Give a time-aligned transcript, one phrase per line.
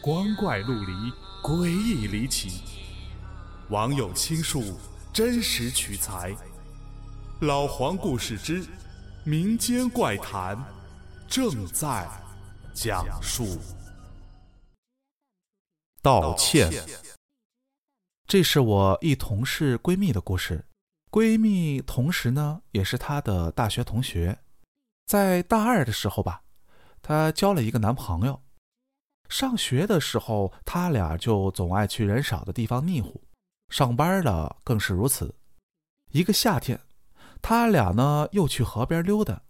[0.00, 0.92] 光怪陆离，
[1.42, 2.62] 诡异离奇。
[3.68, 4.78] 网友倾述，
[5.12, 6.34] 真实取材。
[7.40, 8.64] 老黄故事之
[9.24, 10.56] 民间怪谈
[11.26, 12.08] 正在
[12.72, 13.58] 讲述。
[16.00, 16.70] 道歉。
[18.26, 20.64] 这是我一同事闺蜜的故事，
[21.10, 24.38] 闺蜜同时呢也是她的大学同学，
[25.06, 26.42] 在大二的时候吧，
[27.02, 28.40] 她交了一个男朋友。
[29.28, 33.20] 上学的时候，他俩就总爱去人少的地方腻乎；
[33.68, 35.34] 上班了更是如此。
[36.10, 36.80] 一个夏天，
[37.42, 39.42] 他俩呢又去河边溜达。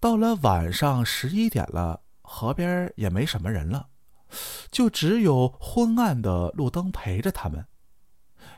[0.00, 3.88] 到了晚上十一点了，河边也没什么人了，
[4.70, 7.66] 就只有昏暗的路灯陪着他们。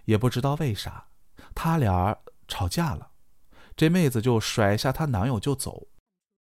[0.04, 1.08] 也不知道为啥，
[1.54, 2.16] 他俩
[2.48, 3.10] 吵架了，
[3.76, 5.86] 这妹子就甩下她男友就走，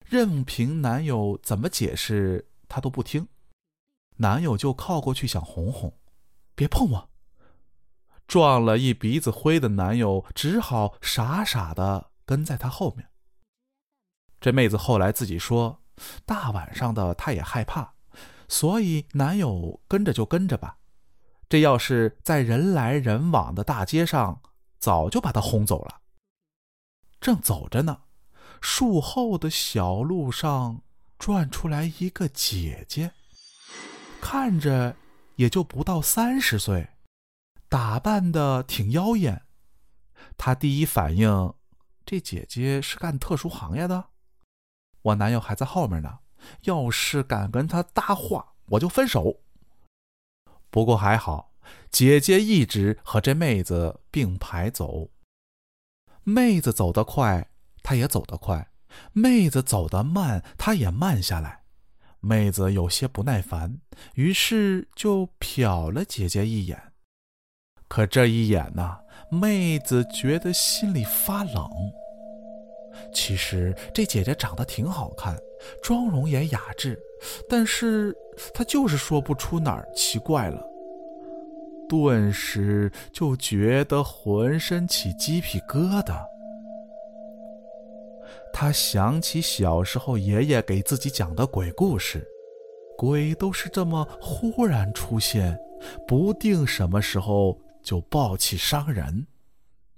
[0.04, 3.26] 任凭男友怎么解释，她都不听。
[4.16, 5.92] 男友就靠过去想哄哄，
[6.54, 7.10] 别碰我。
[8.26, 13.08] 撞了一鼻子灰的男友只好傻傻的跟在他后面。
[14.40, 15.80] 这妹子后来自己说，
[16.24, 17.94] 大晚上的她也害怕，
[18.48, 20.78] 所以男友跟着就跟着吧。
[21.48, 24.42] 这要是在人来人往的大街上，
[24.78, 26.00] 早就把她轰走了。
[27.20, 28.02] 正走着呢，
[28.60, 30.82] 树后的小路上
[31.18, 33.12] 转出来一个姐姐。
[34.28, 34.96] 看着
[35.36, 36.88] 也就不到三十岁，
[37.68, 39.46] 打扮的挺妖艳。
[40.36, 41.54] 他第一反应，
[42.04, 44.08] 这姐姐是干特殊行业的。
[45.02, 46.18] 我男友还在后面呢，
[46.62, 49.42] 要是敢跟他搭话，我就分手。
[50.70, 51.52] 不过还好，
[51.92, 55.10] 姐姐一直和这妹子并排走。
[56.24, 57.48] 妹子走得快，
[57.84, 58.72] 他也走得快；
[59.12, 61.65] 妹子走得慢，他也慢下来。
[62.20, 63.78] 妹子有些不耐烦，
[64.14, 66.80] 于是就瞟了姐姐一眼。
[67.88, 68.98] 可这一眼呢，
[69.30, 71.70] 妹子觉得心里发冷。
[73.12, 75.36] 其实这姐姐长得挺好看，
[75.82, 76.98] 妆容也雅致，
[77.48, 78.16] 但是
[78.52, 80.66] 她就是说不出哪儿奇怪了。
[81.88, 86.24] 顿时就觉得浑身起鸡皮疙瘩。
[88.58, 92.26] 他想起小时候爷爷给自己讲的鬼故事，
[92.96, 95.58] 鬼都是这么忽然出现，
[96.08, 99.26] 不定什么时候就暴气伤人，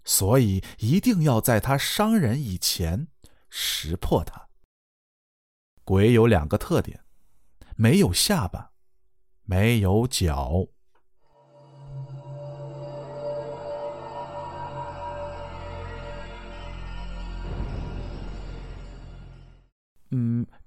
[0.05, 3.07] 所以一定要在他伤人以前
[3.49, 4.49] 识破他。
[5.85, 7.05] 鬼有两个特点：
[7.77, 8.73] 没有下巴，
[9.45, 10.67] 没有脚。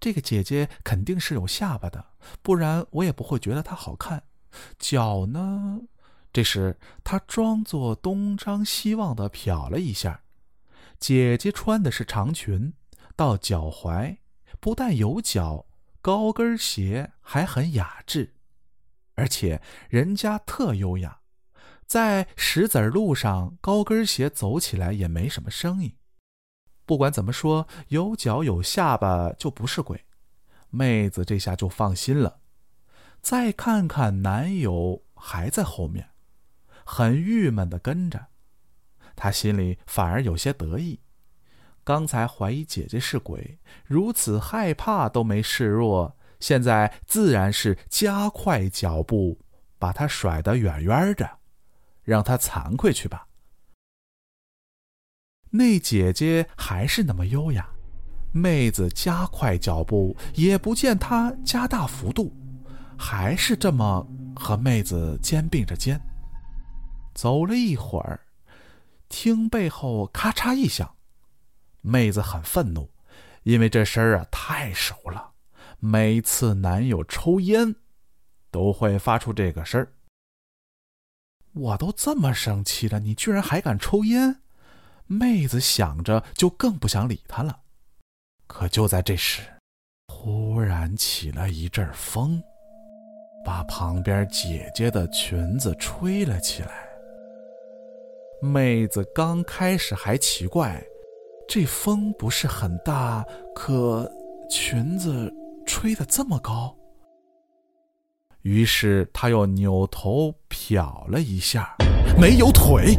[0.02, 2.04] 这个姐姐肯定是有下巴的，
[2.42, 4.24] 不然我也不会觉得她好看。
[4.80, 5.80] 脚呢？
[6.34, 10.24] 这时她装作东张西望的瞟了一下。
[11.00, 12.74] 姐姐穿的是长裙，
[13.16, 14.18] 到脚踝，
[14.60, 15.68] 不但有脚，
[16.02, 18.34] 高跟鞋还很雅致，
[19.16, 21.22] 而且人家特优雅，
[21.86, 25.96] 在石子路上高跟鞋走起来也没什么声音。
[26.92, 30.04] 不管怎么说，有脚有下巴就不是鬼。
[30.70, 32.42] 妹子这下就放心了。
[33.22, 36.10] 再看看男友还在后面，
[36.84, 38.28] 很郁闷的跟着。
[39.16, 41.00] 她心里反而有些得意。
[41.86, 49.40] 刚才怀疑姐姐是鬼，如此害怕都没示弱，现在自然是加快脚步，
[49.80, 51.38] 把她甩得远远的，
[52.04, 53.30] 让她惭愧去吧。
[55.52, 57.70] 那姐姐还是那么优雅，
[58.32, 62.34] 妹子加快脚步，也不见她加大幅度，
[62.98, 66.00] 还是这么和妹子肩并着肩。
[67.14, 68.22] 走了一会儿，
[69.10, 70.96] 听背后咔嚓一响，
[71.82, 72.90] 妹子很愤怒，
[73.44, 75.32] 因为这声儿啊太熟了，
[75.80, 77.76] 每次男友抽烟，
[78.50, 79.92] 都会发出这个声儿。
[81.52, 84.38] 我都这么生气了，你居然还敢抽烟！
[85.12, 87.60] 妹子想着，就更不想理他了。
[88.48, 89.42] 可就在这时，
[90.08, 92.42] 忽然起了一阵风，
[93.44, 96.88] 把旁边姐姐的裙子吹了起来。
[98.42, 100.82] 妹子刚开始还奇怪，
[101.46, 103.22] 这风不是很大，
[103.54, 104.10] 可
[104.50, 105.30] 裙子
[105.66, 106.74] 吹得这么高。
[108.44, 111.76] 于是她又扭头瞟了一下，
[112.18, 112.96] 没有腿。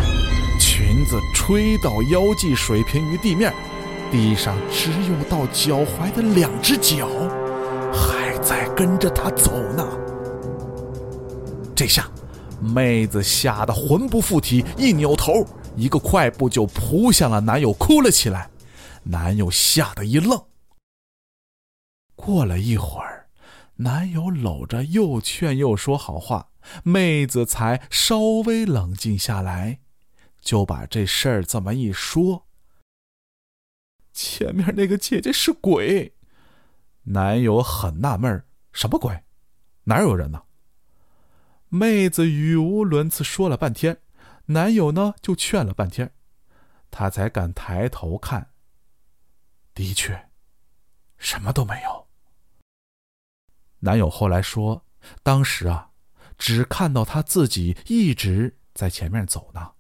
[0.75, 3.53] 裙子吹到腰际，水平于地面，
[4.11, 7.07] 地上只有到脚踝的两只脚，
[7.93, 9.87] 还在跟着他走呢。
[11.77, 12.11] 这下，
[12.59, 15.47] 妹子吓得魂不附体，一扭头，
[15.77, 18.49] 一个快步就扑向了男友，哭了起来。
[19.03, 20.41] 男友吓得一愣。
[22.17, 23.27] 过了一会儿，
[23.77, 26.47] 男友搂着又劝又说好话，
[26.83, 29.81] 妹子才稍微冷静下来，
[30.43, 32.47] 就把这事儿这么一说。
[34.13, 36.15] 前面那个姐姐是鬼，
[37.05, 39.25] 男友很纳闷什么鬼？
[39.85, 40.43] 哪有人呢？
[41.69, 44.03] 妹子语无伦次说了半天，
[44.47, 46.13] 男友呢就劝了半天，
[46.91, 48.51] 他才敢抬头看。
[49.75, 50.29] 的确，
[51.17, 52.09] 什么都没有。
[53.79, 54.85] 男友后来说，
[55.23, 55.93] 当时啊，
[56.37, 59.73] 只看到他自己一直在前面走呢。